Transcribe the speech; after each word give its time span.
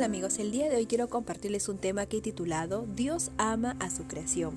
tal 0.00 0.06
amigos? 0.06 0.38
El 0.38 0.50
día 0.50 0.70
de 0.70 0.76
hoy 0.76 0.86
quiero 0.86 1.10
compartirles 1.10 1.68
un 1.68 1.76
tema 1.76 2.06
que 2.06 2.18
he 2.18 2.20
titulado 2.22 2.86
Dios 2.96 3.32
ama 3.36 3.76
a 3.80 3.90
su 3.90 4.04
creación. 4.04 4.54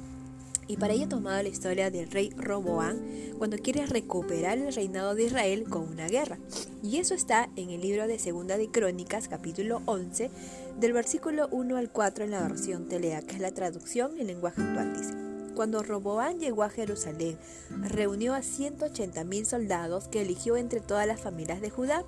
Y 0.68 0.78
para 0.78 0.94
ello 0.94 1.04
he 1.04 1.08
tomado 1.08 1.44
la 1.44 1.50
historia 1.50 1.92
del 1.92 2.10
rey 2.10 2.30
Roboán 2.38 3.02
cuando 3.38 3.58
quiere 3.58 3.86
recuperar 3.86 4.58
el 4.58 4.74
reinado 4.74 5.16
de 5.16 5.26
Israel 5.26 5.66
con 5.70 5.82
una 5.90 6.08
guerra. 6.08 6.38
Y 6.82 6.96
eso 6.98 7.14
está 7.14 7.50
en 7.58 7.72
el 7.72 7.82
libro 7.82 8.08
de 8.08 8.20
Segunda 8.20 8.58
de 8.58 8.70
Crónicas, 8.70 9.28
capítulo 9.28 9.82
11, 9.86 10.32
del 10.80 10.94
versículo 10.94 11.50
1 11.52 11.76
al 11.76 11.90
4 11.90 12.24
en 12.24 12.32
la 12.32 12.42
versión 12.42 12.88
Telea, 12.88 13.22
que 13.22 13.36
es 13.36 13.42
la 13.42 13.52
traducción 13.52 14.18
en 14.20 14.28
lenguaje 14.28 14.62
actual, 14.62 14.94
dice. 14.98 15.23
Cuando 15.56 15.84
Roboán 15.84 16.40
llegó 16.40 16.64
a 16.64 16.70
Jerusalén, 16.70 17.38
reunió 17.70 18.34
a 18.34 18.42
180 18.42 19.24
mil 19.24 19.46
soldados 19.46 20.08
que 20.08 20.22
eligió 20.22 20.58
entre 20.58 20.80
todas 20.80 21.06
las 21.06 21.22
familias 21.22 21.62
de 21.62 21.70
Judá 21.70 22.04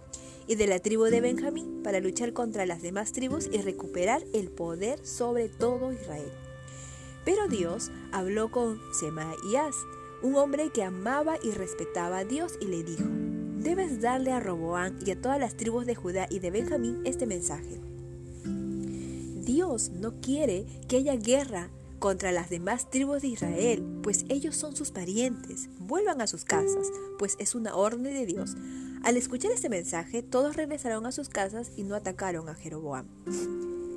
y 0.48 0.56
de 0.56 0.68
la 0.68 0.80
tribu 0.80 1.06
de 1.06 1.22
Benjamín 1.22 1.82
para 1.84 2.00
luchar 2.00 2.34
contra 2.34 2.66
las 2.66 2.82
demás 2.82 3.12
tribus 3.12 3.48
y 3.52 3.62
recuperar 3.62 4.24
el 4.34 4.50
poder 4.50 5.05
sobre 5.05 5.50
todo 5.50 5.94
Israel. 5.94 6.32
Pero 7.24 7.48
Dios 7.48 7.92
habló 8.12 8.52
con 8.52 8.80
Semaías, 8.94 9.76
un 10.22 10.36
hombre 10.36 10.72
que 10.72 10.84
amaba 10.84 11.38
y 11.44 11.52
respetaba 11.52 12.20
a 12.20 12.26
Dios, 12.26 12.54
y 12.60 12.66
le 12.66 12.84
dijo, 12.84 13.05
debes 13.58 14.02
darle 14.02 14.32
a 14.32 14.40
Roboán 14.40 14.98
y 15.05 15.12
a 15.12 15.20
todas 15.20 15.40
las 15.40 15.55
tribus 15.55 15.86
de 15.86 15.96
Judá 15.96 16.27
y 16.30 16.40
de 16.40 16.52
Benjamín 16.52 17.02
este 17.04 17.26
mensaje. 17.26 17.80
Dios 18.44 19.90
no 19.90 20.20
quiere 20.22 20.66
que 20.88 20.98
haya 20.98 21.16
guerra 21.16 21.70
contra 22.05 22.32
las 22.32 22.52
demás 22.52 22.91
tribus 22.91 23.23
de 23.23 23.30
Israel, 23.30 23.84
pues 24.04 24.26
ellos 24.30 24.55
son 24.55 24.76
sus 24.76 24.91
parientes. 24.91 25.70
Vuelvan 25.80 26.22
a 26.22 26.27
sus 26.27 26.46
casas, 26.46 26.91
pues 27.18 27.36
es 27.40 27.55
una 27.55 27.76
orden 27.76 28.04
de 28.04 28.27
Dios. 28.27 28.55
Al 29.04 29.18
escuchar 29.18 29.52
este 29.52 29.70
mensaje, 29.70 30.22
todos 30.22 30.55
regresaron 30.55 31.08
a 31.08 31.12
sus 31.12 31.30
casas 31.30 31.71
y 31.76 31.82
no 31.82 31.96
atacaron 31.96 32.48
a 32.48 32.54
Jeroboam. 32.54 33.07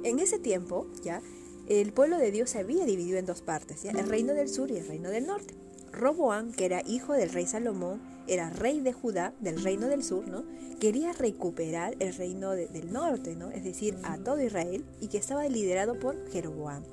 En 0.04 0.20
ese 0.20 0.38
tiempo, 0.38 0.86
ya, 1.04 1.20
el 1.68 1.92
pueblo 1.92 2.16
de 2.16 2.30
Dios 2.30 2.48
se 2.48 2.60
había 2.60 2.86
dividido 2.86 3.18
en 3.18 3.26
dos 3.26 3.42
partes, 3.42 3.84
el 3.84 4.08
reino 4.08 4.32
del 4.32 4.48
sur 4.48 4.70
y 4.70 4.78
el 4.78 4.88
reino 4.88 5.10
del 5.10 5.26
norte. 5.26 5.52
Roboam, 5.92 6.52
que 6.52 6.64
era 6.64 6.80
hijo 6.86 7.12
del 7.12 7.28
rey 7.28 7.46
Salomón, 7.46 8.00
era 8.26 8.48
rey 8.48 8.80
de 8.80 8.94
Judá, 8.94 9.34
del 9.40 9.62
reino 9.62 9.86
del 9.86 10.02
sur, 10.02 10.26
¿no? 10.26 10.44
Quería 10.80 11.12
recuperar 11.12 11.94
el 11.98 12.14
reino 12.14 12.52
del 12.52 12.90
norte, 12.90 13.36
¿no? 13.36 13.50
Es 13.50 13.64
decir, 13.64 13.98
a 14.02 14.16
todo 14.16 14.40
Israel, 14.40 14.86
y 14.98 15.08
que 15.08 15.18
estaba 15.18 15.46
liderado 15.46 15.98
por 15.98 16.16
Jeroboam. 16.30 16.84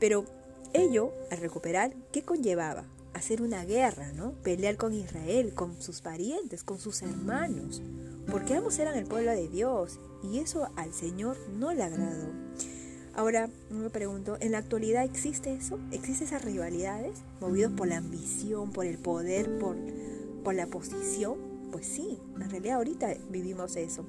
Pero 0.00 0.24
ello, 0.72 1.12
al 1.30 1.38
recuperar, 1.38 1.92
¿qué 2.10 2.22
conllevaba? 2.22 2.84
Hacer 3.12 3.42
una 3.42 3.64
guerra, 3.64 4.12
¿no? 4.12 4.32
Pelear 4.42 4.76
con 4.76 4.94
Israel, 4.94 5.52
con 5.54 5.80
sus 5.80 6.00
parientes, 6.00 6.64
con 6.64 6.78
sus 6.78 7.02
hermanos, 7.02 7.82
porque 8.30 8.54
ambos 8.54 8.78
eran 8.78 8.96
el 8.96 9.04
pueblo 9.04 9.30
de 9.32 9.48
Dios 9.48 9.98
y 10.22 10.38
eso 10.38 10.70
al 10.76 10.94
Señor 10.94 11.36
no 11.50 11.74
le 11.74 11.82
agradó. 11.82 12.28
Ahora 13.14 13.50
me 13.68 13.90
pregunto, 13.90 14.38
¿en 14.40 14.52
la 14.52 14.58
actualidad 14.58 15.04
existe 15.04 15.52
eso? 15.52 15.78
¿Existen 15.90 16.28
esas 16.28 16.44
rivalidades 16.44 17.18
movidos 17.40 17.72
por 17.72 17.88
la 17.88 17.98
ambición, 17.98 18.72
por 18.72 18.86
el 18.86 18.96
poder, 18.96 19.58
por, 19.58 19.76
por 20.44 20.54
la 20.54 20.68
posición? 20.68 21.36
Pues 21.72 21.86
sí, 21.86 22.18
en 22.36 22.48
realidad 22.48 22.76
ahorita 22.76 23.14
vivimos 23.28 23.76
eso 23.76 24.06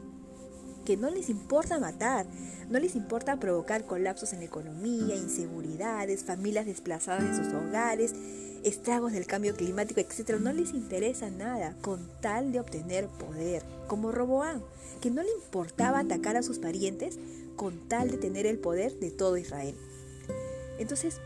que 0.86 0.98
no 0.98 1.10
les 1.10 1.30
importa 1.30 1.80
matar, 1.80 2.26
no 2.70 2.80
les 2.80 2.96
importa 2.96 3.40
provocar 3.40 3.86
colapsos 3.86 4.34
en 4.34 4.40
la 4.40 4.46
economía, 4.46 5.16
inseguridades, 5.16 6.24
familias 6.24 6.66
desplazadas 6.66 7.38
de 7.38 7.44
sus 7.44 7.54
hogares, 7.54 8.14
estragos 8.64 9.12
del 9.12 9.26
cambio 9.26 9.56
climático, 9.56 10.00
etc. 10.00 10.40
No 10.40 10.54
les 10.54 10.74
interesa 10.74 11.30
nada 11.30 11.76
con 11.82 12.08
tal 12.22 12.52
de 12.52 12.60
obtener 12.60 13.08
poder, 13.08 13.64
como 13.88 14.12
Roboán, 14.12 14.64
que 15.02 15.12
no 15.12 15.24
le 15.24 15.32
importaba 15.44 16.00
atacar 16.00 16.38
a 16.38 16.44
sus 16.44 16.60
parientes 16.60 17.20
con 17.56 17.78
tal 17.88 18.10
de 18.10 18.18
tener 18.18 18.46
el 18.46 18.58
poder 18.58 18.94
de 19.00 19.12
todo 19.12 19.38
Israel. 19.38 19.76
Entonces, 20.80 21.20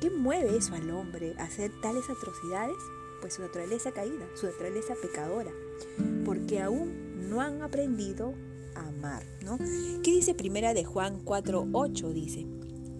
¿qué 0.00 0.10
mueve 0.10 0.56
eso 0.56 0.74
al 0.74 0.90
hombre 0.90 1.34
a 1.38 1.44
hacer 1.44 1.70
tales 1.82 2.04
atrocidades? 2.08 2.76
Pues 3.20 3.34
su 3.34 3.42
naturaleza 3.42 3.92
caída, 3.92 4.26
su 4.34 4.46
naturaleza 4.46 4.94
pecadora, 5.00 5.50
porque 6.24 6.60
aún 6.60 7.28
no 7.28 7.40
han 7.40 7.62
aprendido 7.62 8.34
amar, 8.88 9.24
¿no? 9.44 9.58
¿Qué 9.58 10.12
dice 10.12 10.34
primera 10.34 10.74
de 10.74 10.84
Juan 10.84 11.24
4:8? 11.24 12.12
Dice, 12.12 12.46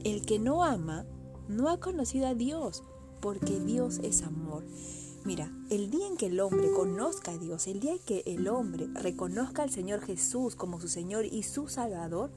"El 0.04 0.24
que 0.24 0.38
no 0.38 0.64
ama 0.64 1.06
no 1.48 1.68
ha 1.68 1.80
conocido 1.80 2.26
a 2.26 2.34
Dios, 2.34 2.82
porque 3.20 3.60
Dios 3.60 4.00
es 4.02 4.22
amor." 4.22 4.64
Mira, 5.24 5.52
el 5.70 5.90
día 5.90 6.08
en 6.08 6.16
que 6.16 6.26
el 6.26 6.40
hombre 6.40 6.72
conozca 6.72 7.30
a 7.30 7.38
Dios, 7.38 7.68
el 7.68 7.78
día 7.78 7.92
en 7.92 8.00
que 8.00 8.24
el 8.26 8.48
hombre 8.48 8.88
reconozca 8.92 9.62
al 9.62 9.70
Señor 9.70 10.00
Jesús 10.00 10.56
como 10.56 10.80
su 10.80 10.88
Señor 10.88 11.26
y 11.26 11.44
su 11.44 11.68
Salvador, 11.68 12.32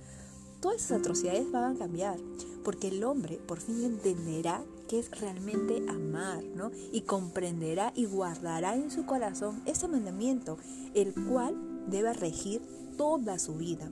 todas 0.61 0.83
esas 0.83 0.99
atrocidades 0.99 1.51
van 1.51 1.75
a 1.75 1.79
cambiar, 1.79 2.19
porque 2.63 2.89
el 2.89 3.03
hombre 3.03 3.37
por 3.37 3.59
fin 3.59 3.83
entenderá 3.83 4.63
que 4.87 4.99
es 4.99 5.09
realmente 5.19 5.83
amar, 5.89 6.43
¿no? 6.43 6.71
Y 6.91 7.01
comprenderá 7.01 7.91
y 7.95 8.05
guardará 8.05 8.75
en 8.75 8.91
su 8.91 9.05
corazón 9.05 9.63
ese 9.65 9.87
mandamiento, 9.87 10.57
el 10.93 11.13
cual 11.13 11.55
debe 11.87 12.13
regir 12.13 12.61
toda 12.97 13.39
su 13.39 13.55
vida. 13.55 13.91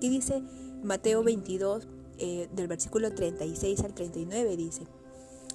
¿Qué 0.00 0.10
dice 0.10 0.42
Mateo 0.82 1.22
22, 1.22 1.88
eh, 2.18 2.48
del 2.54 2.68
versículo 2.68 3.12
36 3.12 3.80
al 3.80 3.94
39? 3.94 4.56
Dice, 4.56 4.86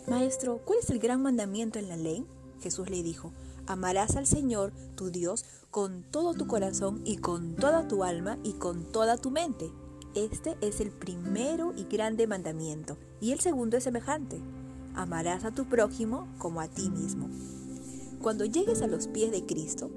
Maestro, 0.07 0.61
¿cuál 0.63 0.79
es 0.79 0.89
el 0.89 0.99
gran 0.99 1.21
mandamiento 1.21 1.79
en 1.79 1.89
la 1.89 1.97
ley? 1.97 2.25
Jesús 2.61 2.89
le 2.89 3.03
dijo, 3.03 3.33
amarás 3.65 4.15
al 4.15 4.25
Señor, 4.25 4.71
tu 4.95 5.11
Dios, 5.11 5.45
con 5.69 6.03
todo 6.03 6.33
tu 6.33 6.47
corazón 6.47 7.01
y 7.05 7.17
con 7.17 7.55
toda 7.55 7.87
tu 7.87 8.03
alma 8.03 8.37
y 8.43 8.53
con 8.53 8.91
toda 8.91 9.17
tu 9.17 9.31
mente. 9.31 9.71
Este 10.15 10.57
es 10.61 10.79
el 10.79 10.91
primero 10.91 11.73
y 11.75 11.83
grande 11.83 12.25
mandamiento. 12.25 12.97
Y 13.21 13.33
el 13.33 13.39
segundo 13.39 13.77
es 13.77 13.83
semejante. 13.83 14.41
Amarás 14.95 15.45
a 15.45 15.51
tu 15.51 15.65
prójimo 15.65 16.27
como 16.39 16.61
a 16.61 16.67
ti 16.67 16.89
mismo. 16.89 17.29
Cuando 18.21 18.45
llegues 18.45 18.81
a 18.81 18.87
los 18.87 19.07
pies 19.07 19.31
de 19.31 19.45
Cristo, 19.45 19.91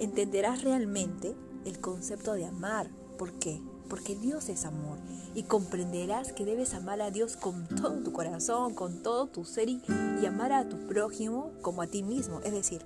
entenderás 0.00 0.62
realmente 0.62 1.34
el 1.64 1.80
concepto 1.80 2.34
de 2.34 2.46
amar. 2.46 2.90
¿Por 3.18 3.32
qué? 3.34 3.60
Porque 3.88 4.14
Dios 4.14 4.48
es 4.48 4.64
amor 4.64 4.98
y 5.34 5.44
comprenderás 5.44 6.32
que 6.32 6.44
debes 6.44 6.74
amar 6.74 7.00
a 7.00 7.10
Dios 7.10 7.36
con 7.36 7.66
todo 7.68 8.02
tu 8.02 8.12
corazón, 8.12 8.74
con 8.74 9.02
todo 9.02 9.26
tu 9.26 9.44
ser 9.44 9.68
y, 9.68 9.82
amar 10.26 10.52
a 10.52 10.68
tu 10.68 10.76
prójimo 10.86 11.52
como 11.62 11.82
a 11.82 11.86
ti 11.86 12.02
mismo. 12.02 12.40
Es 12.44 12.52
decir, 12.52 12.84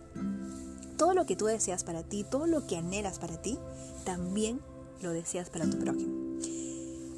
todo 0.97 1.15
lo 1.15 1.27
que 1.27 1.37
tú 1.37 1.47
deseas 1.47 1.83
para 1.83 2.03
ti, 2.03 2.25
todo 2.25 2.47
lo 2.47 2.67
que 2.67 2.77
anhelas 2.77 3.19
para 3.19 3.41
ti, 3.41 3.59
también 4.05 4.61
lo 5.01 5.11
deseas 5.11 5.51
para 5.51 5.69
tu 5.69 5.79
prójimo. 5.79 6.39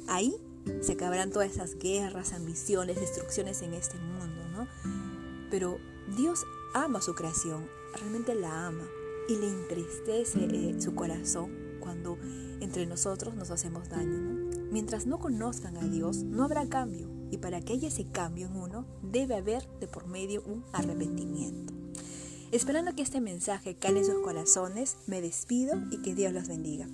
Ahí 0.07 0.35
se 0.81 0.93
acabarán 0.93 1.31
todas 1.31 1.51
esas 1.51 1.75
guerras, 1.75 2.33
ambiciones, 2.33 2.99
destrucciones 2.99 3.61
en 3.61 3.73
este 3.73 3.97
mundo, 3.97 4.47
¿no? 4.51 4.67
Pero 5.51 5.77
Dios 6.17 6.43
ama 6.73 7.01
su 7.01 7.13
creación, 7.13 7.67
realmente 7.93 8.33
la 8.35 8.67
ama 8.67 8.83
y 9.27 9.35
le 9.35 9.47
entristece 9.47 10.45
eh, 10.45 10.75
su 10.79 10.95
corazón 10.95 11.51
cuando 11.79 12.17
entre 12.61 12.85
nosotros 12.85 13.35
nos 13.35 13.51
hacemos 13.51 13.89
daño. 13.89 14.49
Mientras 14.71 15.05
no 15.05 15.19
conozcan 15.19 15.77
a 15.77 15.87
Dios, 15.87 16.23
no 16.23 16.43
habrá 16.43 16.67
cambio. 16.67 17.09
Y 17.31 17.37
para 17.37 17.61
que 17.61 17.73
haya 17.73 17.87
ese 17.87 18.07
cambio 18.07 18.47
en 18.47 18.55
uno, 18.55 18.85
debe 19.01 19.35
haber 19.35 19.67
de 19.79 19.87
por 19.87 20.07
medio 20.07 20.43
un 20.43 20.63
arrepentimiento. 20.73 21.73
Esperando 22.51 22.95
que 22.95 23.01
este 23.01 23.21
mensaje 23.21 23.75
cale 23.75 24.03
sus 24.03 24.21
corazones, 24.21 24.97
me 25.07 25.21
despido 25.21 25.73
y 25.91 26.01
que 26.01 26.15
Dios 26.15 26.33
los 26.33 26.47
bendiga. 26.47 26.87